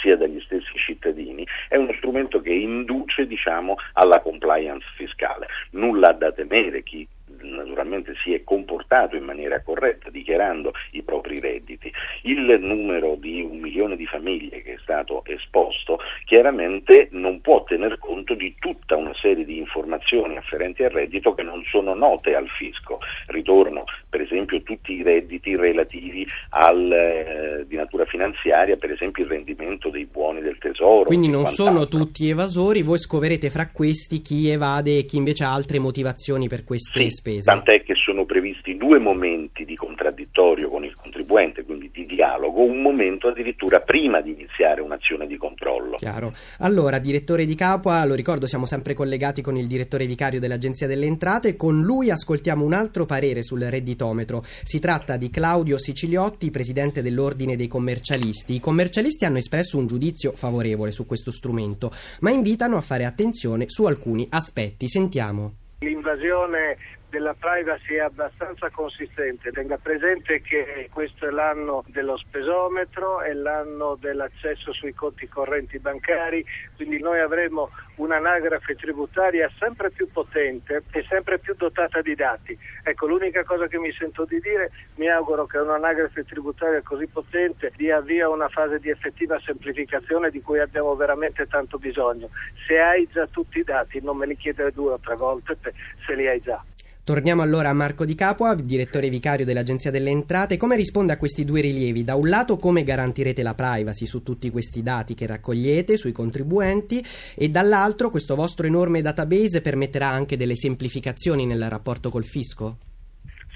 sia 0.00 0.16
dagli 0.16 0.40
stessi 0.40 0.72
cittadini, 0.76 1.46
è 1.68 1.76
uno 1.76 1.92
strumento 1.98 2.40
che 2.40 2.52
induce 2.52 3.26
diciamo, 3.26 3.76
alla 3.92 4.20
compliance 4.20 4.86
fiscale. 4.96 5.46
Nulla 5.72 6.12
da 6.12 6.32
temere 6.32 6.82
chi 6.82 7.06
naturalmente 7.40 8.14
si 8.22 8.34
è 8.34 8.44
comportato 8.44 9.16
in 9.16 9.24
maniera 9.24 9.60
corretta 9.62 10.10
dichiarando 10.10 10.72
i 10.92 11.02
propri 11.02 11.40
redditi. 11.40 11.92
Il 12.22 12.58
numero 12.60 13.16
di 13.16 13.40
un 13.42 13.58
milione 13.58 13.96
di 13.96 14.06
famiglie 14.06 14.62
che 14.62 14.74
è 14.74 14.78
stato 14.82 15.24
esposto 15.24 15.98
chiaramente 16.24 17.08
non 17.12 17.40
può 17.40 17.64
tener 17.64 17.98
conto 17.98 18.11
di 18.22 18.54
tutta 18.58 18.96
una 18.96 19.12
serie 19.20 19.44
di 19.44 19.58
informazioni 19.58 20.36
afferenti 20.36 20.84
al 20.84 20.90
reddito 20.90 21.34
che 21.34 21.42
non 21.42 21.62
sono 21.64 21.94
note 21.94 22.34
al 22.34 22.48
fisco. 22.48 23.00
Ritorno 23.26 23.84
per 24.08 24.20
esempio 24.20 24.62
tutti 24.62 24.92
i 24.92 25.02
redditi 25.02 25.56
relativi 25.56 26.26
al, 26.50 26.92
eh, 26.92 27.64
di 27.66 27.76
natura 27.76 28.04
finanziaria, 28.04 28.76
per 28.76 28.92
esempio 28.92 29.24
il 29.24 29.30
rendimento 29.30 29.90
dei 29.90 30.06
buoni 30.06 30.40
del 30.40 30.58
tesoro. 30.58 31.04
Quindi 31.04 31.28
non 31.28 31.46
sono 31.46 31.88
tutti 31.88 32.28
evasori, 32.28 32.82
voi 32.82 32.98
scoverete 32.98 33.50
fra 33.50 33.70
questi 33.70 34.22
chi 34.22 34.48
evade 34.48 34.98
e 34.98 35.04
chi 35.04 35.16
invece 35.16 35.44
ha 35.44 35.52
altre 35.52 35.78
motivazioni 35.78 36.48
per 36.48 36.64
queste 36.64 37.00
sì, 37.00 37.10
spese. 37.10 37.50
Tant'è 37.50 37.82
che 37.82 37.94
sono 37.94 38.24
previsti 38.24 38.76
due 38.76 38.98
momenti 38.98 39.64
di 39.64 39.74
contraddittorio 39.74 40.68
con 40.68 40.84
il 40.84 40.94
contribuente, 41.22 41.64
quindi 41.64 41.90
di 41.92 42.06
dialogo, 42.06 42.62
un 42.62 42.82
momento 42.82 43.28
addirittura 43.28 43.80
prima 43.80 44.20
di 44.20 44.32
iniziare 44.32 44.80
un'azione 44.80 45.26
di 45.26 45.36
controllo. 45.36 45.96
Chiaro. 45.96 46.32
Allora, 46.58 46.98
direttore 46.98 47.44
di 47.44 47.54
Capua, 47.54 48.04
lo 48.04 48.14
ricordo, 48.14 48.46
siamo 48.46 48.66
sempre 48.66 48.94
collegati 48.94 49.40
con 49.40 49.56
il 49.56 49.66
direttore 49.66 50.06
vicario 50.06 50.40
dell'Agenzia 50.40 50.86
delle 50.86 51.06
Entrate, 51.06 51.56
con 51.56 51.80
lui 51.80 52.10
ascoltiamo 52.10 52.64
un 52.64 52.72
altro 52.72 53.06
parere 53.06 53.42
sul 53.42 53.62
redditometro. 53.62 54.42
Si 54.44 54.80
tratta 54.80 55.16
di 55.16 55.30
Claudio 55.30 55.78
Siciliotti, 55.78 56.50
presidente 56.50 57.02
dell'Ordine 57.02 57.56
dei 57.56 57.68
commercialisti. 57.68 58.54
I 58.54 58.60
commercialisti 58.60 59.24
hanno 59.24 59.38
espresso 59.38 59.78
un 59.78 59.86
giudizio 59.86 60.32
favorevole 60.32 60.90
su 60.90 61.06
questo 61.06 61.30
strumento, 61.30 61.90
ma 62.20 62.30
invitano 62.30 62.76
a 62.76 62.80
fare 62.80 63.04
attenzione 63.04 63.64
su 63.68 63.84
alcuni 63.84 64.26
aspetti. 64.28 64.88
Sentiamo. 64.88 65.54
L'invasione 65.80 66.76
della 67.12 67.34
privacy 67.34 67.96
è 67.96 67.98
abbastanza 67.98 68.70
consistente. 68.70 69.52
Tenga 69.52 69.76
presente 69.76 70.40
che 70.40 70.88
questo 70.90 71.26
è 71.26 71.30
l'anno 71.30 71.84
dello 71.88 72.16
spesometro, 72.16 73.20
è 73.20 73.34
l'anno 73.34 73.96
dell'accesso 74.00 74.72
sui 74.72 74.94
conti 74.94 75.28
correnti 75.28 75.78
bancari, 75.78 76.42
quindi 76.74 76.98
noi 77.00 77.20
avremo 77.20 77.68
un'anagrafe 77.96 78.76
tributaria 78.76 79.50
sempre 79.58 79.90
più 79.90 80.10
potente 80.10 80.84
e 80.90 81.04
sempre 81.06 81.38
più 81.38 81.54
dotata 81.54 82.00
di 82.00 82.14
dati. 82.14 82.58
Ecco, 82.82 83.06
l'unica 83.06 83.44
cosa 83.44 83.66
che 83.66 83.78
mi 83.78 83.92
sento 83.92 84.24
di 84.24 84.40
dire, 84.40 84.70
mi 84.94 85.10
auguro 85.10 85.44
che 85.44 85.58
un'anagrafe 85.58 86.24
tributaria 86.24 86.80
così 86.80 87.06
potente 87.08 87.72
dia 87.76 88.00
via 88.00 88.24
a 88.24 88.30
una 88.30 88.48
fase 88.48 88.78
di 88.78 88.88
effettiva 88.88 89.38
semplificazione 89.40 90.30
di 90.30 90.40
cui 90.40 90.60
abbiamo 90.60 90.96
veramente 90.96 91.46
tanto 91.46 91.76
bisogno. 91.76 92.30
Se 92.66 92.78
hai 92.78 93.06
già 93.12 93.26
tutti 93.26 93.58
i 93.58 93.64
dati, 93.64 94.00
non 94.00 94.16
me 94.16 94.24
li 94.24 94.36
chiedere 94.38 94.72
due 94.72 94.92
o 94.92 94.98
tre 94.98 95.14
volte 95.14 95.58
se 96.06 96.14
li 96.14 96.26
hai 96.26 96.40
già. 96.40 96.64
Torniamo 97.04 97.42
allora 97.42 97.68
a 97.68 97.72
Marco 97.72 98.04
Di 98.04 98.14
Capua, 98.14 98.54
direttore 98.54 99.08
vicario 99.08 99.44
dell'Agenzia 99.44 99.90
delle 99.90 100.10
Entrate. 100.10 100.56
Come 100.56 100.76
risponde 100.76 101.12
a 101.12 101.16
questi 101.16 101.44
due 101.44 101.60
rilievi? 101.60 102.04
Da 102.04 102.14
un 102.14 102.28
lato, 102.28 102.58
come 102.58 102.84
garantirete 102.84 103.42
la 103.42 103.54
privacy 103.54 104.06
su 104.06 104.22
tutti 104.22 104.50
questi 104.50 104.84
dati 104.84 105.14
che 105.14 105.26
raccogliete, 105.26 105.96
sui 105.96 106.12
contribuenti, 106.12 107.04
e 107.34 107.48
dall'altro, 107.48 108.08
questo 108.08 108.36
vostro 108.36 108.68
enorme 108.68 109.02
database 109.02 109.62
permetterà 109.62 110.10
anche 110.10 110.36
delle 110.36 110.54
semplificazioni 110.54 111.44
nel 111.44 111.68
rapporto 111.68 112.08
col 112.08 112.24
fisco? 112.24 112.91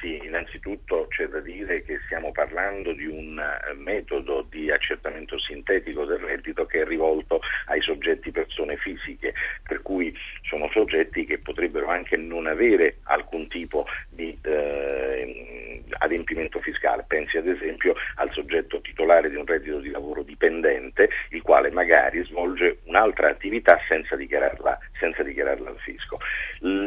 Sì, 0.07 0.21
innanzitutto 0.23 1.09
c'è 1.09 1.27
da 1.27 1.41
dire 1.41 1.83
che 1.83 1.99
stiamo 2.05 2.31
parlando 2.31 2.93
di 2.93 3.07
un 3.07 3.41
eh, 3.41 3.75
metodo 3.75 4.47
di 4.49 4.71
accertamento 4.71 5.37
sintetico 5.37 6.05
del 6.05 6.21
reddito 6.21 6.65
che 6.65 6.83
è 6.83 6.85
rivolto 6.87 7.41
ai 7.67 7.81
soggetti 7.81 8.31
persone 8.31 8.77
fisiche, 8.77 9.35
per 9.65 9.83
cui 9.83 10.17
sono 10.43 10.71
soggetti 10.71 11.27
che 11.27 11.39
potrebbero 11.39 11.89
anche 11.89 12.17
non 12.17 12.47
avere 12.47 12.99
alcun 13.03 13.49
tipo 13.49 13.85
di 14.09 14.39
eh, 14.43 15.83
adempimento 15.99 16.61
fiscale. 16.61 17.05
Pensi 17.09 17.39
ad 17.39 17.49
esempio 17.49 17.97
al 18.15 18.31
soggetto 18.31 18.81
titolare 18.81 19.29
di 19.29 19.35
un 19.35 19.45
reddito 19.45 19.81
di 19.81 19.91
lavoro 19.91 20.23
dipendente, 20.23 21.11
il 21.31 21.43
quale 21.43 21.73
magari 21.73 22.25
svolge 22.27 22.79
un'altra 22.85 23.29
attività 23.29 23.81
senza 23.89 24.15
dichiararla, 24.15 24.79
senza 25.01 25.25
dichiararla 25.25 25.71
al 25.71 25.81
fisco. 25.81 26.21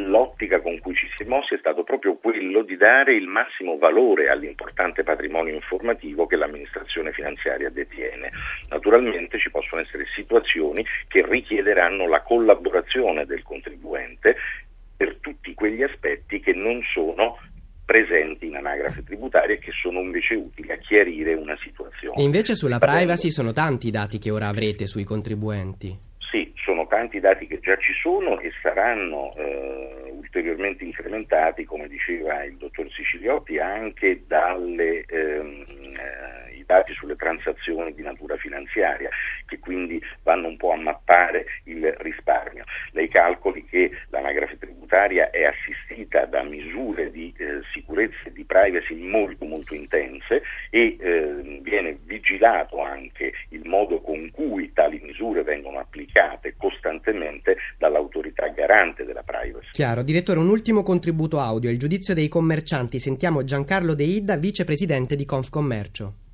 L'ottica 0.08 0.62
con 0.62 0.80
cui 0.80 0.94
ci 0.94 1.08
si 1.16 1.24
è 1.24 1.28
mossi 1.28 1.56
è 1.56 1.58
stato 1.58 1.84
proprio 1.84 2.18
quello 2.18 2.62
di 2.62 2.78
dare 2.78 3.16
il 3.16 3.28
massimo 3.28 3.78
valore 3.78 4.30
all'importante 4.30 5.04
patrimonio 5.04 5.54
informativo 5.54 6.28
che 6.28 6.36
l'amministrazione 6.36 7.12
finanziaria 7.12 7.70
detiene. 7.70 8.32
Naturalmente 8.70 9.40
ci 9.40 9.50
possono 9.50 9.82
essere 9.82 10.06
situazioni 10.14 10.86
che 11.08 11.26
richiederanno 11.28 12.08
la 12.08 12.22
collaborazione 12.22 13.26
del 13.26 13.44
contribuente 13.44 14.36
per 14.96 15.18
tutti 15.22 15.54
quegli 15.54 15.82
aspetti 15.82 16.40
che 16.40 16.54
non 16.54 16.82
sono 16.94 17.38
presenti 17.86 18.46
in 18.46 18.56
anagrafe 18.56 19.02
tributaria 19.02 19.56
e 19.56 19.60
che 19.60 19.72
sono 19.72 20.00
invece 20.02 20.36
utili 20.36 20.72
a 20.72 20.78
chiarire 20.78 21.34
una 21.34 21.58
situazione. 21.64 22.22
E 22.22 22.24
invece 22.24 22.54
sulla 22.56 22.78
privacy 22.78 23.32
sono 23.32 23.52
tanti 23.52 23.88
i 23.88 23.92
dati 23.92 24.20
che 24.20 24.30
ora 24.30 24.48
avrete 24.48 24.86
sui 24.86 25.04
contribuenti. 25.04 26.09
Tanti 27.00 27.22
dati 27.22 27.48
che 27.48 27.62
già 27.62 27.78
ci 27.78 27.94
sono 27.94 28.42
e 28.42 28.52
saranno 28.62 29.34
eh, 29.38 30.12
ulteriormente 30.12 30.84
incrementati, 30.84 31.64
come 31.64 31.88
diceva 31.88 32.44
il 32.44 32.58
dottor 32.58 32.92
Siciliotti, 32.92 33.58
anche 33.58 34.24
dalle 34.28 35.06
ehm, 35.08 35.66
eh, 35.96 36.64
dati 36.70 36.94
sulle 36.94 37.16
transazioni 37.16 37.94
di 37.94 38.04
natura 38.04 38.36
finanziaria, 38.36 39.10
che 39.50 39.60
quindi 39.60 40.02
vanno 40.24 40.48
un 40.48 40.58
po' 40.58 40.72
a 40.72 40.78
mappare 40.78 41.46
il 41.64 41.92
risparmio. 41.98 42.64
Lei 42.92 43.10
calcoli 43.10 43.66
che 43.66 43.92
l'anagrafe 44.10 44.58
tributaria 44.58 45.32
è 45.32 45.44
assistita 45.44 46.26
da 46.26 46.44
misure 46.44 47.12
di 47.12 47.34
eh, 47.38 47.62
sicurezza 47.74 48.26
e 48.26 48.32
di 48.32 48.46
privacy 48.46 48.96
molto 48.96 49.46
molto 49.46 49.74
intense 49.74 50.44
e 50.70 50.96
eh, 51.00 51.60
viene 51.62 51.98
vigilato 52.06 52.82
anche 52.82 53.34
il 53.50 53.68
modo 53.68 54.00
con 54.02 54.30
cui 54.32 54.72
tali 54.72 55.02
misure 55.04 55.44
vengono 55.44 55.80
applicate 55.80 56.54
costantemente 56.58 57.58
dall'autorità 57.78 58.48
garante 58.50 59.04
della 59.04 59.24
privacy. 59.24 59.72
Chiaro, 59.72 60.04
direttore, 60.04 60.40
un 60.40 60.50
ultimo 60.50 60.84
contributo 60.84 61.40
audio, 61.40 61.72
il 61.72 61.80
giudizio 61.80 62.14
dei 62.14 62.28
commercianti. 62.28 63.00
Sentiamo 63.00 63.44
Giancarlo 63.44 63.96
De 63.96 64.04
Ida, 64.04 64.38
vicepresidente 64.38 65.16
di 65.16 65.26
Confcommercio 65.26 66.28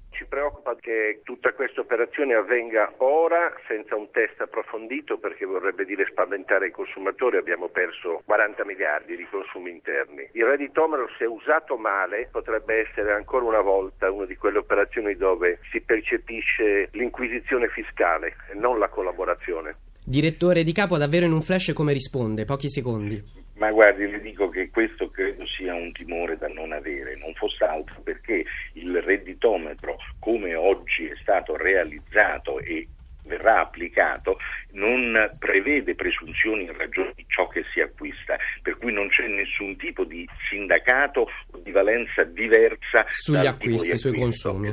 che 0.86 1.22
tutta 1.24 1.52
questa 1.54 1.75
operazione 1.96 2.34
avvenga 2.34 2.94
ora 2.98 3.54
senza 3.70 3.96
un 3.96 4.12
test 4.12 4.42
approfondito 4.42 5.18
perché 5.18 5.46
vorrebbe 5.46 5.86
dire 5.86 6.06
spaventare 6.10 6.68
i 6.68 6.72
consumatori, 6.72 7.38
abbiamo 7.38 7.70
perso 7.70 8.22
40 8.26 8.66
miliardi 8.66 9.16
di 9.16 9.26
consumi 9.32 9.72
interni. 9.72 10.28
Il 10.34 10.44
redditometro 10.44 11.08
se 11.18 11.24
usato 11.24 11.78
male 11.78 12.28
potrebbe 12.30 12.86
essere 12.86 13.14
ancora 13.14 13.46
una 13.46 13.62
volta 13.62 14.12
una 14.12 14.26
di 14.26 14.36
quelle 14.36 14.58
operazioni 14.58 15.16
dove 15.16 15.60
si 15.72 15.80
percepisce 15.80 16.90
l'inquisizione 16.92 17.70
fiscale 17.70 18.36
e 18.52 18.56
non 18.56 18.78
la 18.78 18.90
collaborazione. 18.90 19.78
Direttore 20.04 20.64
Di 20.64 20.74
Capo, 20.74 20.98
davvero 20.98 21.26
in 21.26 21.32
un 21.32 21.42
flash 21.42 21.72
come 21.74 21.94
risponde? 21.94 22.44
Pochi 22.44 22.70
secondi. 22.70 23.45
Ma 23.58 23.72
guardi, 23.72 24.10
le 24.10 24.20
dico 24.20 24.50
che 24.50 24.70
questo 24.70 25.10
credo 25.10 25.46
sia 25.48 25.74
un 25.74 25.92
timore 25.94 26.38
da 26.38 26.48
non 26.50 26.74
avere, 26.74 27.16
non 27.16 27.34
fosse 27.36 27.64
altro 27.64 28.02
perché 28.02 28.44
il 28.74 29.02
redditometro, 29.02 29.98
come 30.20 30.56
oggi 30.56 31.08
è 31.08 31.16
stato 31.22 31.56
realizzato 31.56 32.60
e 32.60 32.90
verrà 33.26 33.62
applicato 33.62 34.38
non 34.72 35.32
prevede 35.40 35.96
presunzioni 35.96 36.64
in 36.64 36.78
ragione 36.78 37.14
di 37.16 37.26
ciò 37.28 37.48
che 37.48 37.64
si 37.74 37.80
acquista, 37.80 38.36
per 38.62 38.78
cui 38.78 38.92
non 38.92 39.08
c'è 39.08 39.28
nessun 39.28 39.76
tipo 39.78 40.04
di 40.04 40.28
sindacato 40.50 41.30
o 41.52 41.60
di 41.64 41.72
valenza 41.72 42.24
diversa 42.24 43.06
sugli 43.10 43.46
acquisti, 43.46 43.98
sui 43.98 44.18
consumi. 44.18 44.72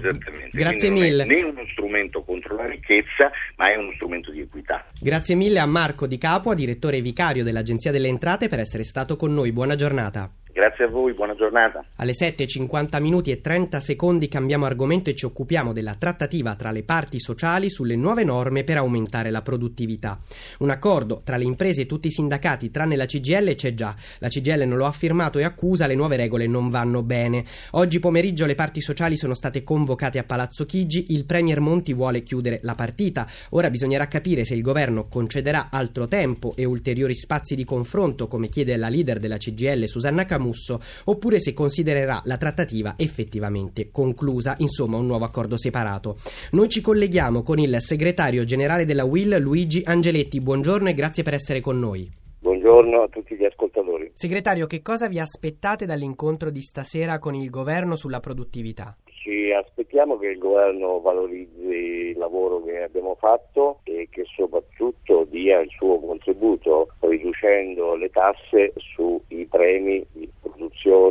Grazie 0.50 0.88
Quindi 0.88 1.00
mille. 1.00 1.24
Non 1.24 1.32
è 1.32 1.36
né 1.36 1.42
uno 1.42 1.66
strumento 1.70 2.22
contro 2.22 2.56
la 2.56 2.66
ricchezza, 2.66 3.30
ma 3.56 3.72
è 3.72 3.76
uno 3.76 3.92
strumento 3.94 4.30
di 4.30 4.40
equità. 4.40 4.84
Grazie 5.00 5.34
mille 5.34 5.60
a 5.60 5.66
Marco 5.66 6.06
Di 6.06 6.18
Capua, 6.18 6.54
direttore 6.54 7.00
vicario 7.00 7.44
dell'Agenzia 7.44 7.92
delle 7.92 8.08
Entrate, 8.08 8.48
per 8.48 8.58
essere 8.58 8.82
stato 8.82 9.16
con 9.16 9.32
noi. 9.32 9.52
Buona 9.52 9.74
giornata. 9.76 10.30
Grazie 10.72 10.86
a 10.86 10.88
voi, 10.88 11.12
buona 11.12 11.34
giornata. 11.34 11.84
Alle 11.96 12.12
7.50 12.12 12.98
minuti 13.02 13.30
e 13.30 13.42
30 13.42 13.78
secondi 13.78 14.26
cambiamo 14.26 14.64
argomento 14.64 15.10
e 15.10 15.14
ci 15.14 15.26
occupiamo 15.26 15.74
della 15.74 15.96
trattativa 15.96 16.54
tra 16.54 16.70
le 16.70 16.82
parti 16.82 17.20
sociali 17.20 17.68
sulle 17.68 17.94
nuove 17.94 18.24
norme 18.24 18.64
per 18.64 18.78
aumentare 18.78 19.30
la 19.30 19.42
produttività. 19.42 20.18
Un 20.60 20.70
accordo 20.70 21.20
tra 21.24 21.36
le 21.36 21.44
imprese 21.44 21.82
e 21.82 21.86
tutti 21.86 22.08
i 22.08 22.10
sindacati, 22.10 22.70
tranne 22.70 22.96
la 22.96 23.04
CGL, 23.04 23.54
c'è 23.54 23.74
già. 23.74 23.94
La 24.20 24.28
CGL 24.28 24.62
non 24.66 24.78
lo 24.78 24.86
ha 24.86 24.92
firmato 24.92 25.38
e 25.38 25.44
accusa 25.44 25.86
le 25.86 25.94
nuove 25.94 26.16
regole 26.16 26.46
non 26.46 26.70
vanno 26.70 27.02
bene. 27.02 27.44
Oggi 27.72 27.98
pomeriggio 27.98 28.46
le 28.46 28.54
parti 28.54 28.80
sociali 28.80 29.18
sono 29.18 29.34
state 29.34 29.62
convocate 29.62 30.18
a 30.18 30.24
Palazzo 30.24 30.64
Chigi. 30.64 31.12
Il 31.12 31.26
Premier 31.26 31.60
Monti 31.60 31.92
vuole 31.92 32.22
chiudere 32.22 32.60
la 32.62 32.74
partita. 32.74 33.26
Ora 33.50 33.68
bisognerà 33.68 34.06
capire 34.06 34.46
se 34.46 34.54
il 34.54 34.62
governo 34.62 35.06
concederà 35.06 35.68
altro 35.70 36.08
tempo 36.08 36.54
e 36.56 36.64
ulteriori 36.64 37.14
spazi 37.14 37.54
di 37.54 37.64
confronto, 37.64 38.26
come 38.26 38.48
chiede 38.48 38.74
la 38.78 38.88
leader 38.88 39.18
della 39.18 39.36
CGL 39.36 39.84
Susanna 39.84 40.24
Camus 40.24 40.60
Camusso, 40.62 40.78
oppure 41.06 41.40
se 41.40 41.52
considererà 41.52 42.22
la 42.24 42.36
trattativa 42.36 42.94
effettivamente 42.96 43.90
conclusa, 43.90 44.54
insomma 44.58 44.96
un 44.96 45.06
nuovo 45.06 45.24
accordo 45.24 45.58
separato. 45.58 46.14
Noi 46.52 46.68
ci 46.68 46.80
colleghiamo 46.80 47.42
con 47.42 47.58
il 47.58 47.76
segretario 47.80 48.44
generale 48.44 48.84
della 48.84 49.04
WIL, 49.04 49.36
Luigi 49.38 49.82
Angeletti. 49.84 50.40
Buongiorno 50.40 50.88
e 50.88 50.94
grazie 50.94 51.24
per 51.24 51.34
essere 51.34 51.60
con 51.60 51.78
noi. 51.78 52.08
Buongiorno 52.40 53.02
a 53.02 53.08
tutti 53.08 53.34
gli 53.34 53.44
ascoltatori. 53.44 54.10
Segretario, 54.14 54.66
che 54.66 54.82
cosa 54.82 55.08
vi 55.08 55.18
aspettate 55.18 55.84
dall'incontro 55.84 56.50
di 56.50 56.60
stasera 56.60 57.18
con 57.18 57.34
il 57.34 57.50
governo 57.50 57.96
sulla 57.96 58.20
produttività? 58.20 58.96
Ci 59.04 59.52
aspettiamo 59.52 60.18
che 60.18 60.28
il 60.28 60.38
governo 60.38 61.00
valorizzi 61.00 62.02
il 62.12 62.18
lavoro 62.18 62.62
che 62.62 62.82
abbiamo 62.82 63.16
fatto 63.18 63.80
e 63.84 64.08
che 64.10 64.24
soprattutto 64.36 65.26
dia 65.30 65.60
il 65.60 65.70
suo 65.76 65.98
contributo 65.98 66.88
riducendo 67.00 67.94
le 67.94 68.10
tasse 68.10 68.72
sui 68.76 69.46
premi 69.46 70.04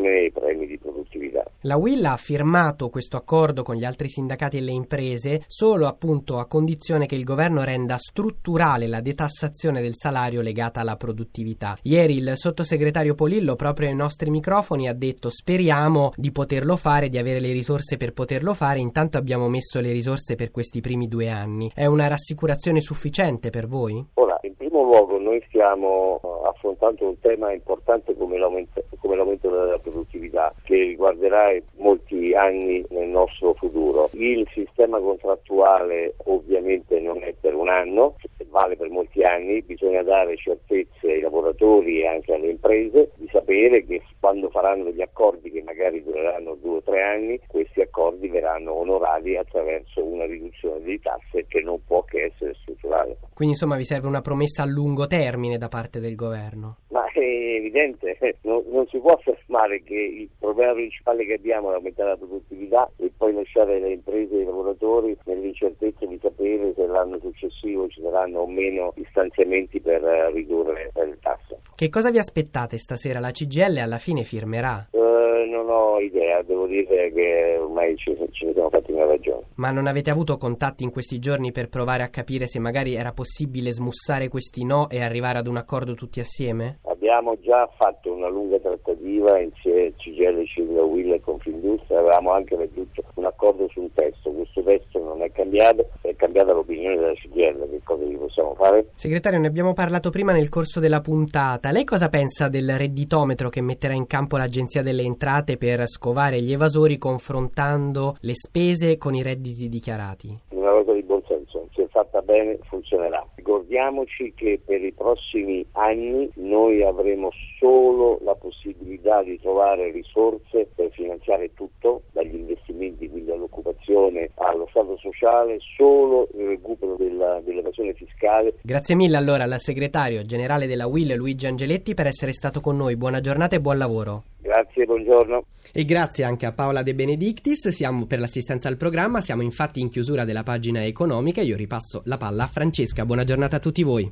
produzione 0.01 0.20
e 0.20 0.25
i 0.25 0.31
premi 0.31 0.65
di 0.65 0.77
produttività. 0.77 1.43
La 1.62 1.77
WIL 1.77 2.03
ha 2.05 2.17
firmato 2.17 2.89
questo 2.89 3.17
accordo 3.17 3.62
con 3.62 3.75
gli 3.75 3.86
altri 3.86 4.10
sindacati 4.10 4.58
e 4.58 4.62
le 4.62 4.72
imprese 4.72 5.43
solo 5.48 5.86
appunto 5.86 6.39
a 6.39 6.48
condizione 6.48 7.05
che 7.05 7.15
il 7.15 7.24
governo 7.24 7.63
renda 7.63 7.98
strutturale 7.98 8.88
la 8.88 9.01
detassazione 9.01 9.81
del 9.81 9.93
salario 9.96 10.41
legata 10.41 10.79
alla 10.81 10.96
produttività. 10.96 11.77
Ieri 11.84 12.17
il 12.17 12.31
sottosegretario 12.34 13.13
Polillo 13.13 13.55
proprio 13.55 13.89
ai 13.89 13.96
nostri 13.96 14.31
microfoni 14.31 14.88
ha 14.88 14.93
detto 14.93 15.29
speriamo 15.29 16.12
di 16.15 16.31
poterlo 16.31 16.75
fare, 16.77 17.10
di 17.10 17.20
avere 17.20 17.39
le 17.39 17.51
risorse 17.51 17.98
per 17.98 18.13
poterlo 18.13 18.53
fare, 18.53 18.79
intanto 18.79 19.17
abbiamo 19.17 19.48
messo 19.48 19.79
le 19.79 19.91
risorse 19.91 20.36
per 20.36 20.50
questi 20.50 20.81
primi 20.81 21.08
due 21.08 21.29
anni. 21.29 21.72
È 21.74 21.86
una 21.86 22.08
rassicurazione 22.08 22.81
sufficiente 22.81 23.50
per 23.51 23.67
voi? 23.67 24.03
Ora, 24.15 24.39
in 24.41 24.55
primo 24.55 24.81
luogo 24.84 25.20
noi 25.32 25.44
stiamo 25.48 26.20
affrontando 26.44 27.08
un 27.08 27.20
tema 27.20 27.54
importante 27.54 28.16
come 28.18 28.38
l'aumento, 28.38 28.84
come 29.00 29.16
l'aumento 29.16 29.50
della 29.50 29.80
produttività 29.80 30.54
che 30.64 30.76
riguarderà 30.76 31.56
molti 31.78 32.34
anni 32.34 32.84
nel 32.90 33.08
nostro 33.08 33.54
futuro. 33.54 34.10
Il 34.14 34.46
sistema 34.54 35.00
contrattuale 35.00 36.16
ovviamente 36.26 37.00
non 37.00 37.24
è 37.24 37.34
per 37.40 37.56
un 37.56 37.70
anno, 37.70 38.18
vale 38.50 38.76
per 38.76 38.90
molti 38.90 39.24
anni, 39.24 39.62
bisogna 39.62 40.04
dare 40.04 40.36
certezze 40.36 41.10
ai 41.10 41.22
lavoratori 41.22 42.02
e 42.02 42.08
anche 42.08 42.34
alle 42.34 42.50
imprese 42.50 43.12
sapere 43.32 43.86
che 43.86 44.02
quando 44.20 44.50
faranno 44.50 44.86
degli 44.86 45.02
accordi 45.02 45.50
che 45.50 45.62
magari 45.64 46.04
dureranno 46.04 46.56
due 46.56 46.78
o 46.78 46.82
tre 46.82 47.02
anni, 47.02 47.40
questi 47.48 47.82
accordi 47.82 48.28
verranno 48.28 48.74
onorati 48.74 49.36
attraverso 49.36 50.04
una 50.04 50.26
riduzione 50.26 50.82
di 50.82 51.00
tasse 51.00 51.46
che 51.48 51.62
non 51.62 51.84
può 51.86 52.04
che 52.04 52.32
essere 52.32 52.54
strutturale. 52.62 53.18
Quindi 53.34 53.56
insomma 53.56 53.78
vi 53.78 53.86
serve 53.86 54.08
una 54.08 54.22
promessa 54.22 54.64
a 54.64 54.68
lungo 54.68 55.08
termine 55.08 55.58
da 55.58 55.68
parte 55.68 56.00
del 56.00 56.16
governo? 56.16 56.78
Ma 56.90 57.06
è 57.24 57.56
evidente, 57.56 58.18
non, 58.44 58.63
non 58.68 58.88
si 58.88 59.00
può 59.00 59.12
affermare 59.12 59.82
che 59.84 59.96
il 59.96 60.30
problema 60.40 60.74
principale 60.74 61.25
che 61.25 61.34
abbiamo 61.34 61.72
è 61.72 61.75
aumentare 61.75 62.10
la 62.10 62.18
produttività 62.18 62.90
e 62.98 63.12
poi 63.16 63.34
lasciare 63.34 63.80
le 63.80 63.94
imprese 63.94 64.36
e 64.36 64.42
i 64.42 64.46
lavoratori 64.46 65.18
nell'incertezza 65.25 66.06
di 66.06 66.20
sapere 66.22 66.74
se 66.75 66.86
l'anno 66.86 67.20
successivo 67.20 67.88
ci 67.88 68.01
saranno 68.01 68.40
o 68.40 68.48
meno 68.48 68.94
gli 68.96 69.06
stanziamenti 69.10 69.80
per 69.80 70.04
eh, 70.04 70.32
ridurre 70.32 70.92
le 70.94 71.18
tasse. 71.22 71.60
Che 71.75 71.90
cosa 71.90 72.12
vi 72.12 72.20
aspettate 72.20 72.78
stasera? 72.78 73.20
La 73.20 73.32
CGL 73.32 73.78
alla 73.78 73.98
fine 73.98 74.24
firmerà? 74.24 74.90
Uh, 74.92 75.50
non 75.50 75.68
ho 75.70 76.00
idea, 76.00 76.42
devo 76.44 76.68
dire 76.68 77.12
che 77.12 77.58
ormai 77.60 77.96
ci, 77.98 78.16
ci 78.32 78.46
ne 78.46 78.54
siamo 78.54 78.70
fatti 78.70 78.92
una 78.92 79.06
ragione. 79.06 79.46
Ma 79.56 79.72
non 79.72 79.88
avete 79.88 80.10
avuto 80.10 80.38
contatti 80.38 80.84
in 80.84 80.92
questi 80.92 81.20
giorni 81.20 81.51
per 81.51 81.70
provare 81.70 82.04
a 82.04 82.10
capire 82.10 82.48
se 82.48 82.60
magari 82.60 82.96
era 82.96 83.12
possibile 83.12 83.74
smussare 83.74 84.28
questi 84.28 84.63
no 84.63 84.90
e 84.90 85.01
arrivare 85.01 85.40
ad 85.40 85.48
un 85.48 85.58
accordo 85.58 85.94
tutti 85.94 86.20
assieme? 86.20 86.80
Abbiamo 86.84 87.11
già 87.41 87.70
fatto 87.77 88.13
una 88.13 88.30
lunga 88.30 88.60
trattativa 88.60 89.39
insieme 89.39 89.88
a 89.88 89.91
CGL, 89.98 90.46
Civil 90.46 90.77
Will 90.77 91.12
e 91.13 91.20
Confindustria, 91.20 92.00
avevamo 92.00 92.32
anche 92.32 92.56
raggiunto 92.56 93.03
un 93.15 93.25
accordo 93.25 93.68
su 93.70 93.82
un 93.82 93.94
testo, 93.94 94.32
questo 94.32 94.62
testo 94.63 95.00
non 95.00 95.22
è 95.22 95.32
cambiato, 95.32 95.89
è 96.01 96.15
cambiata 96.15 96.53
l'opinione 96.53 96.96
della 96.96 97.13
CGL, 97.13 97.70
che 97.70 97.82
cosa 97.84 98.03
gli 98.03 98.18
possiamo 98.18 98.56
fare? 98.56 98.88
Segretario, 98.96 99.39
ne 99.39 99.48
abbiamo 99.48 99.74
parlato 99.74 100.10
prima 100.10 100.32
nel 100.32 100.50
corso 100.50 100.80
della 100.80 101.01
puntata, 101.01 101.72
lei 101.72 101.84
cosa 101.84 102.10
pensa 102.10 102.48
del 102.48 102.77
redditometro 102.77 103.50
che 103.50 103.62
metterà 103.62 103.94
in 103.94 104.08
campo 104.08 104.38
l'Agenzia 104.38 104.82
delle 104.82 105.01
Entrate 105.01 105.58
per 105.58 105.88
scovare 105.88 106.41
gli 106.41 106.53
evasori 106.53 106.98
confrontando 106.98 108.15
le 108.22 108.36
spese 108.36 108.98
con 108.98 109.15
i 109.15 109.24
redditi 109.24 109.68
dichiarati? 109.68 110.39
Una 110.50 110.72
cosa 110.72 110.94
di 110.94 111.03
buon 111.03 111.22
senso, 111.27 111.68
se 111.74 111.88
fatta 111.89 112.22
bene 112.22 112.58
funzionerà. 112.63 113.25
Ricordiamoci 113.51 114.31
che 114.34 114.62
per 114.63 114.81
i 114.81 114.93
prossimi 114.93 115.65
anni 115.74 116.29
noi 116.36 116.81
avremo 116.84 117.31
solo 117.60 118.17
la 118.24 118.34
possibilità 118.34 119.22
di 119.24 119.38
trovare 119.41 119.91
risorse 119.91 120.70
per 120.74 120.89
finanziare 120.91 121.53
tutto, 121.53 122.03
dagli 122.13 122.36
investimenti 122.36 123.10
quindi 123.10 123.29
all'occupazione, 123.29 124.29
allo 124.36 124.67
Stato 124.70 124.96
sociale, 124.96 125.58
solo 125.75 126.29
il 126.38 126.48
recupero 126.48 126.96
della, 126.96 127.41
dell'evasione 127.43 127.93
fiscale. 127.93 128.53
Grazie 128.62 128.96
mille 128.96 129.17
allora 129.17 129.43
al 129.43 129.60
segretario 129.60 130.24
generale 130.24 130.65
della 130.65 130.88
Will 130.88 131.13
Luigi 131.13 131.48
Angeletti 131.48 131.93
per 131.93 132.08
essere 132.08 132.31
stato 132.31 132.62
con 132.62 132.77
noi. 132.77 132.96
Buona 132.96 133.20
giornata 133.20 133.58
e 133.58 133.60
buon 133.60 133.77
lavoro. 133.77 134.24
Grazie, 134.51 134.84
buongiorno. 134.84 135.46
E 135.72 135.86
grazie 135.86 136.25
anche 136.25 136.46
a 136.46 136.51
Paola 136.51 136.84
De 136.84 136.93
Benedictis 136.93 137.70
siamo 137.70 138.05
per 138.05 138.20
l'assistenza 138.20 138.67
al 138.67 138.75
programma. 138.75 139.22
Siamo 139.22 139.43
infatti 139.43 139.79
in 139.79 139.89
chiusura 139.89 140.25
della 140.25 140.43
pagina 140.43 140.84
economica. 140.84 141.39
Io 141.39 141.55
ripasso 141.55 142.01
la 142.03 142.17
palla 142.17 142.43
a 142.43 142.48
Francesca. 142.48 143.05
Buona 143.05 143.24
giornata 143.24 143.55
a 143.55 143.60
tutti 143.60 143.81
voi. 143.81 144.10